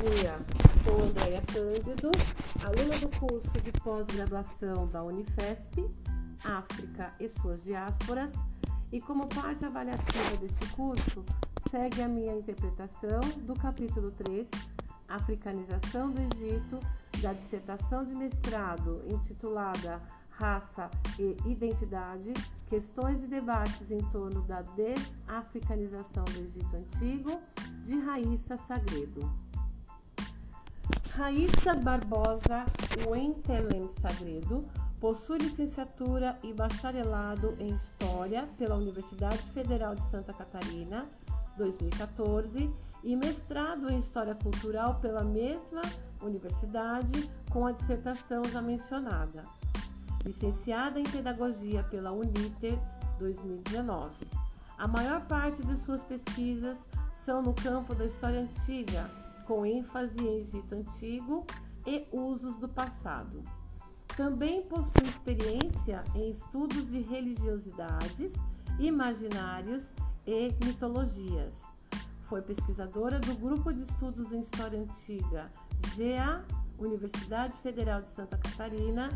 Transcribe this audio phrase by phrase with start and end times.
[0.00, 0.38] dia.
[0.82, 2.10] Sou Andréia Cândido,
[2.64, 5.86] aluna do curso de pós-graduação da Unifesp,
[6.42, 8.30] África e suas diásporas,
[8.90, 11.22] e como parte avaliativa deste curso,
[11.70, 14.48] segue a minha interpretação do capítulo 3,
[15.06, 16.80] Africanização do Egito,
[17.20, 22.32] da dissertação de mestrado intitulada Raça e Identidade,
[22.68, 27.40] Questões e Debates em torno da desafricanização do Egito Antigo,
[27.84, 29.49] de Raíssa Sagredo.
[31.20, 32.64] Raíssa Barbosa
[33.06, 34.66] Wentelem Sagredo
[34.98, 41.06] possui licenciatura e bacharelado em História pela Universidade Federal de Santa Catarina,
[41.58, 42.74] 2014,
[43.04, 45.82] e mestrado em História Cultural pela mesma
[46.22, 49.42] universidade, com a dissertação já mencionada.
[50.24, 52.78] Licenciada em Pedagogia pela Uniter,
[53.18, 54.26] 2019.
[54.78, 56.78] A maior parte de suas pesquisas
[57.26, 59.19] são no campo da história antiga,
[59.50, 61.44] com ênfase em Egito Antigo
[61.84, 63.42] e usos do passado.
[64.16, 68.32] Também possui experiência em estudos de religiosidades,
[68.78, 69.90] imaginários
[70.24, 71.52] e mitologias.
[72.28, 75.50] Foi pesquisadora do Grupo de Estudos em História Antiga,
[75.96, 76.44] GEA,
[76.78, 79.10] Universidade Federal de Santa Catarina,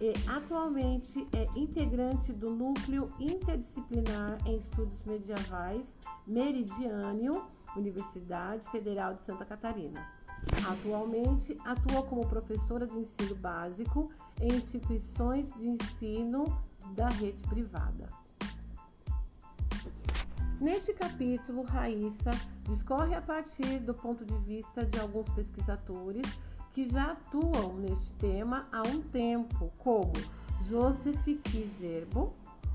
[0.00, 5.82] e atualmente é integrante do Núcleo Interdisciplinar em Estudos Medievais
[6.28, 7.44] Meridiânio
[7.76, 10.06] Universidade Federal de Santa Catarina.
[10.70, 16.44] Atualmente atua como professora de ensino básico em instituições de ensino
[16.94, 18.08] da rede privada.
[20.60, 22.30] Neste capítulo, Raíssa
[22.64, 26.26] discorre a partir do ponto de vista de alguns pesquisadores
[26.72, 30.12] que já atuam neste tema há um tempo, como
[30.66, 32.32] Joseph Kizerbo,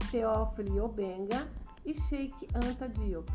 [0.09, 1.47] Teófilo Obenga
[1.85, 3.29] e Sheikh Anta Diop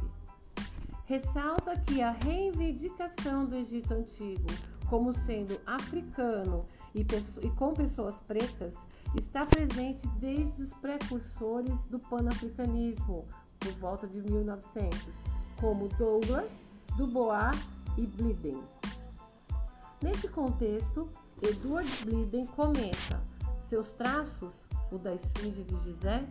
[1.10, 4.46] ressalta que a reivindicação do Egito Antigo
[4.88, 8.72] como sendo africano e, e com pessoas pretas
[9.18, 13.26] está presente desde os precursores do panafricanismo,
[13.58, 15.00] por volta de 1900,
[15.60, 16.48] como Douglas,
[16.96, 17.58] Dubois
[17.98, 18.62] e Bliden.
[20.00, 21.08] Nesse contexto,
[21.42, 23.20] Edward Bliden comenta:
[23.68, 26.24] seus traços, o da esfinge de Gizé,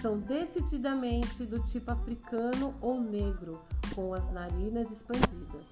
[0.00, 3.60] são decididamente do tipo africano ou negro,
[3.94, 5.64] com as narinas expandidas.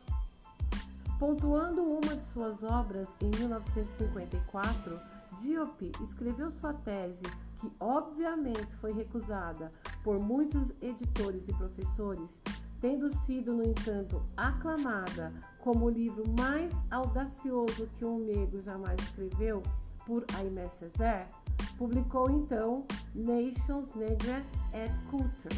[1.19, 5.00] Pontuando uma de suas obras em 1954,
[5.41, 7.22] Diop escreveu sua tese,
[7.59, 9.71] que obviamente foi recusada
[10.03, 12.28] por muitos editores e professores,
[12.81, 19.62] tendo sido, no entanto, aclamada como o livro mais audacioso que um negro jamais escreveu
[20.06, 21.27] por Aimé Césaire,
[21.76, 25.54] publicou então Nations Negre et Culture,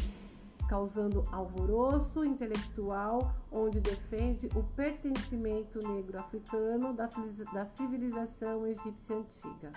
[0.67, 9.71] causando alvoroço intelectual, onde defende o pertencimento negro-africano da civilização egípcia antiga.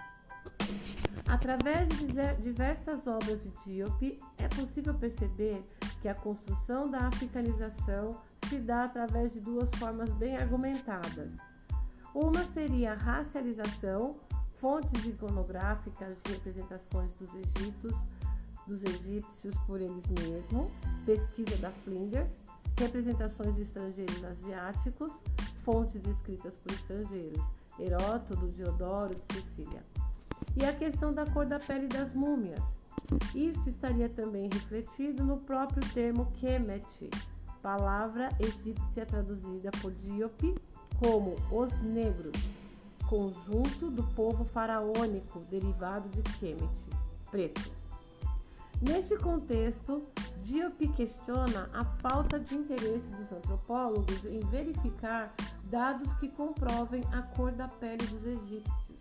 [1.28, 2.06] Através de
[2.40, 5.64] diversas obras de Diop, é possível perceber
[6.00, 11.30] que a construção da africanização se dá através de duas formas bem argumentadas.
[12.14, 14.16] Uma seria a racialização,
[14.60, 17.94] fontes iconográficas de representações dos egípcios
[18.70, 20.70] dos egípcios por eles mesmos,
[21.04, 22.30] pesquisa da Flinders,
[22.78, 25.12] representações de estrangeiros asiáticos,
[25.64, 27.44] fontes escritas por estrangeiros,
[27.78, 29.82] Heródoto, Diodoro, de Sicília.
[30.56, 32.60] E a questão da cor da pele das múmias.
[33.34, 37.10] Isto estaria também refletido no próprio termo Kemet,
[37.60, 40.54] palavra egípcia traduzida por Diop
[40.98, 42.32] como os negros,
[43.10, 46.70] conjunto do povo faraônico derivado de Kemet,
[47.28, 47.68] preto.
[48.80, 50.00] Neste contexto,
[50.44, 55.34] Diop questiona a falta de interesse dos antropólogos em verificar
[55.64, 59.00] dados que comprovem a cor da pele dos egípcios.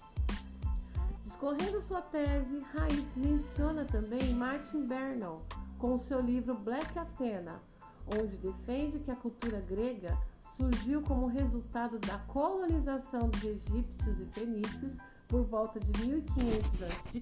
[1.23, 5.39] Discorrendo sua tese, Raiz menciona também Martin Bernal
[5.77, 7.61] com seu livro Black Athena,
[8.07, 10.17] onde defende que a cultura grega
[10.59, 14.97] surgiu como resultado da colonização dos egípcios e fenícios
[15.29, 17.21] por volta de 1500 a.C.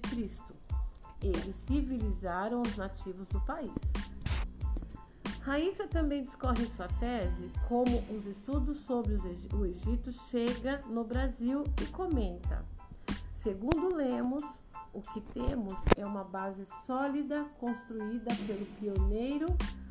[1.22, 3.70] Eles civilizaram os nativos do país.
[5.40, 9.14] Raíssa também discorre em sua tese como os estudos sobre
[9.54, 12.64] o Egito chega no Brasil e comenta:
[13.36, 14.42] segundo Lemos,
[14.92, 19.46] o que temos é uma base sólida construída pelo pioneiro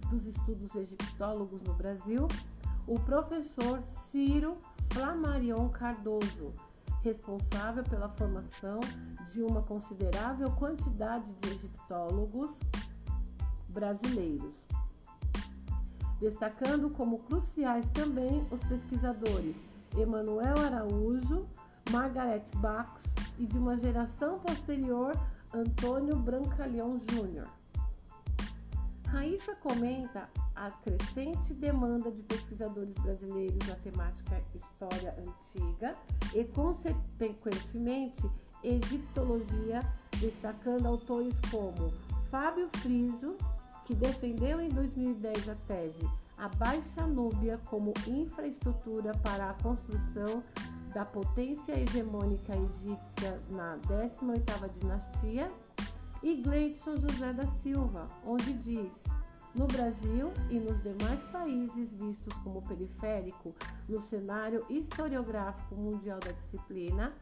[0.09, 2.27] dos estudos egiptólogos no Brasil,
[2.87, 4.57] o professor Ciro
[4.91, 6.53] Flamarion Cardoso,
[7.03, 8.79] responsável pela formação
[9.31, 12.57] de uma considerável quantidade de egiptólogos
[13.69, 14.65] brasileiros,
[16.19, 19.55] destacando como cruciais também os pesquisadores
[19.95, 21.45] Emanuel Araújo,
[21.91, 23.03] Margaret Bacos
[23.37, 25.13] e de uma geração posterior,
[25.53, 27.47] Antônio Brancalhão Júnior.
[29.07, 35.95] Raíssa comenta a crescente demanda de pesquisadores brasileiros na temática história antiga
[36.33, 38.27] e, consequentemente,
[38.63, 39.81] egiptologia,
[40.19, 41.93] destacando autores como
[42.31, 43.37] Fábio Friso,
[43.85, 50.41] que defendeu em 2010 a tese A Baixa Núbia como infraestrutura para a construção
[50.93, 55.51] da potência hegemônica egípcia na 18ª dinastia,
[56.23, 58.91] e Gleidson José da Silva, onde diz:
[59.57, 63.55] no Brasil e nos demais países vistos como periférico
[63.89, 67.13] no cenário historiográfico mundial da disciplina,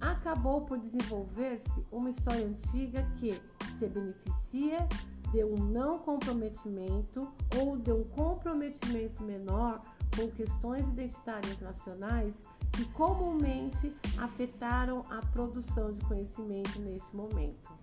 [0.00, 3.40] acabou por desenvolver-se uma história antiga que
[3.78, 4.86] se beneficia
[5.32, 7.28] de um não comprometimento
[7.58, 9.80] ou de um comprometimento menor
[10.16, 12.32] com questões identitárias nacionais
[12.70, 17.73] que comumente afetaram a produção de conhecimento neste momento.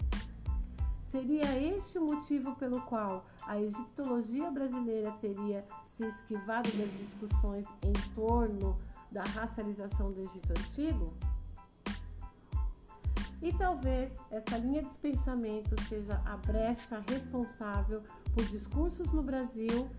[1.12, 7.92] Seria este o motivo pelo qual a egiptologia brasileira teria se esquivado das discussões em
[8.16, 8.80] torno
[9.12, 11.14] da racialização do Egito Antigo?
[13.42, 18.02] E talvez essa linha de pensamento seja a brecha responsável
[18.34, 19.90] por discursos no Brasil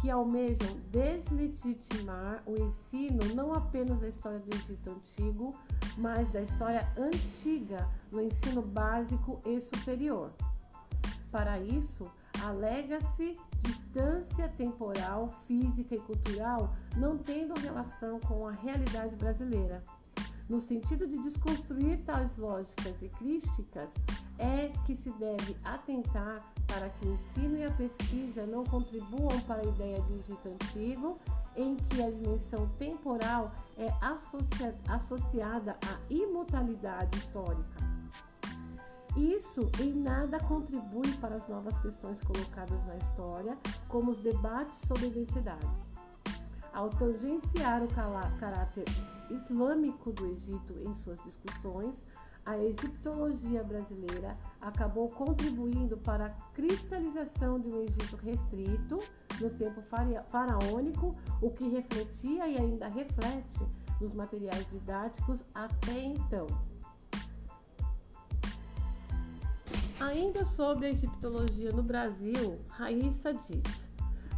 [0.00, 5.54] que almejam deslegitimar o ensino não apenas da história do Egito Antigo,
[5.98, 10.32] mas da história antiga no ensino básico e superior.
[11.32, 12.12] Para isso,
[12.44, 19.82] alega-se distância temporal, física e cultural não tendo relação com a realidade brasileira.
[20.46, 23.88] No sentido de desconstruir tais lógicas e críticas,
[24.38, 29.62] é que se deve atentar para que o ensino e a pesquisa não contribuam para
[29.62, 31.18] a ideia de Egito Antigo,
[31.56, 37.91] em que a dimensão temporal é associa associada à imutabilidade histórica.
[39.16, 45.08] Isso em nada contribui para as novas questões colocadas na história, como os debates sobre
[45.08, 45.68] identidade.
[46.72, 47.88] Ao tangenciar o
[48.38, 48.86] caráter
[49.30, 51.94] islâmico do Egito em suas discussões,
[52.44, 58.98] a egiptologia brasileira acabou contribuindo para a cristalização de um Egito restrito
[59.40, 59.82] no tempo
[60.28, 63.60] faraônico, o que refletia e ainda reflete
[64.00, 66.46] nos materiais didáticos até então.
[70.12, 73.88] Ainda sobre a egiptologia no Brasil, Raíssa diz: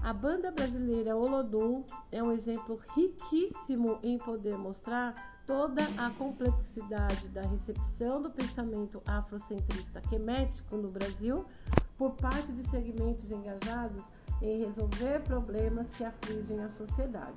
[0.05, 1.83] a banda brasileira Olodum
[2.13, 10.01] é um exemplo riquíssimo em poder mostrar toda a complexidade da recepção do pensamento afrocentrista
[10.03, 11.45] quemético no Brasil
[11.99, 14.05] por parte de segmentos engajados
[14.41, 17.35] em resolver problemas que afligem a sociedade.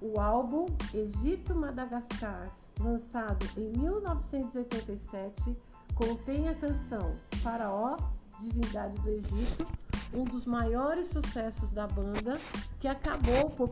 [0.00, 0.64] O álbum
[0.94, 2.50] Egito Madagascar,
[2.80, 5.54] lançado em 1987,
[6.00, 7.98] contém a canção Faraó,
[8.40, 9.66] Divindade do Egito,
[10.14, 12.38] um dos maiores sucessos da banda,
[12.80, 13.68] que acabou por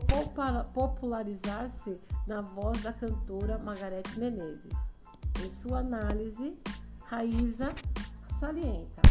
[0.71, 4.71] popularizar-se na voz da cantora Margarete Menezes.
[5.43, 6.55] Em sua análise,
[7.05, 7.73] Raíza
[8.39, 9.01] salienta: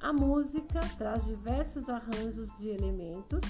[0.00, 3.42] a música traz diversos arranjos de elementos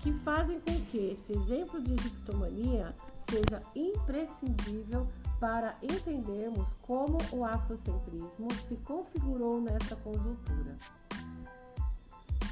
[0.00, 2.94] que fazem com que este exemplo de egiptomania
[3.30, 5.06] seja imprescindível
[5.38, 10.76] para entendermos como o afrocentrismo se configurou nessa conjuntura.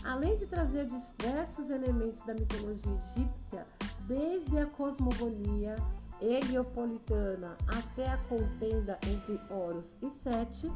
[0.04, 3.66] Além de trazer diversos elementos da mitologia egípcia,
[4.06, 5.74] desde a cosmogonia
[6.20, 10.72] heliopolitana até a contenda entre Horus e Sete,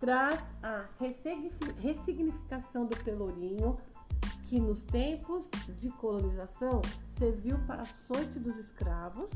[0.00, 0.84] traz a
[1.78, 3.78] ressignificação do pelourinho,
[4.54, 6.80] que nos tempos de colonização
[7.18, 9.28] serviu para a sorte dos escravos,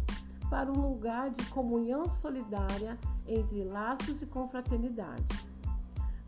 [0.48, 2.96] para um lugar de comunhão solidária
[3.26, 5.26] entre laços de confraternidade.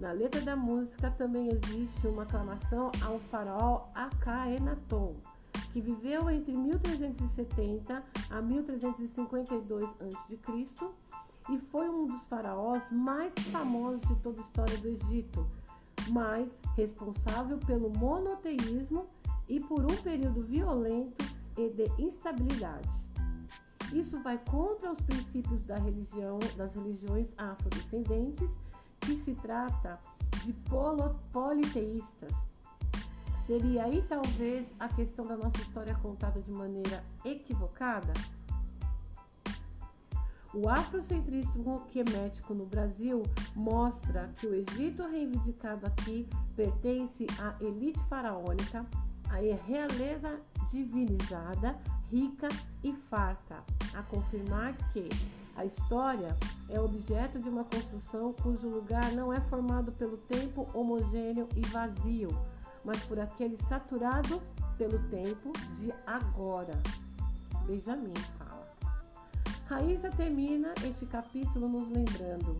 [0.00, 5.14] Na letra da música também existe uma aclamação ao faraó Akhenaton,
[5.72, 10.90] que viveu entre 1370 a 1352 a.C.
[11.48, 15.46] e foi um dos faraós mais famosos de toda a história do Egito,
[16.10, 19.06] mas responsável pelo monoteísmo
[19.48, 21.24] e por um período violento
[21.56, 23.10] e de instabilidade.
[23.92, 28.48] Isso vai contra os princípios da religião, das religiões afrodescendentes,
[29.00, 29.98] que se trata
[30.44, 30.52] de
[31.32, 32.32] politeístas.
[33.46, 38.12] Seria aí talvez a questão da nossa história contada de maneira equivocada?
[40.52, 43.22] O afrocentrismo quemético no Brasil
[43.54, 48.84] mostra que o Egito reivindicado aqui pertence à elite faraônica,
[49.28, 51.78] a realeza divinizada,
[52.10, 52.48] rica
[52.82, 53.62] e farta,
[53.94, 55.08] a confirmar que
[55.54, 56.36] a história
[56.68, 62.30] é objeto de uma construção cujo lugar não é formado pelo tempo homogêneo e vazio,
[62.84, 64.42] mas por aquele saturado
[64.76, 66.76] pelo tempo de agora.
[67.66, 68.14] Benjamin.
[69.70, 72.56] Raíssa termina este capítulo nos lembrando: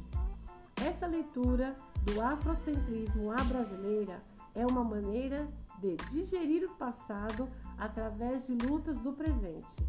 [0.77, 1.75] essa leitura
[2.05, 4.23] do afrocentrismo à brasileira
[4.55, 5.49] é uma maneira
[5.81, 9.85] de digerir o passado através de lutas do presente.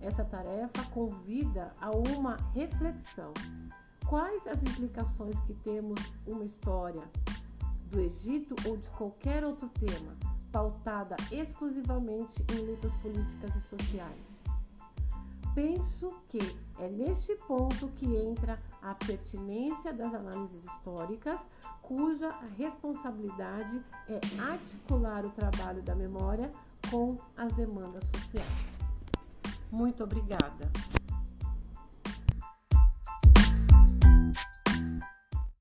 [0.00, 3.34] Essa tarefa convida a uma reflexão.
[4.06, 7.04] Quais as implicações que temos uma história
[7.90, 10.16] do Egito ou de qualquer outro tema
[10.50, 14.33] pautada exclusivamente em lutas políticas e sociais?
[15.54, 16.38] Penso que
[16.80, 21.40] é neste ponto que entra a pertinência das análises históricas,
[21.80, 26.50] cuja responsabilidade é articular o trabalho da memória
[26.90, 28.74] com as demandas sociais.
[29.70, 30.70] Muito obrigada.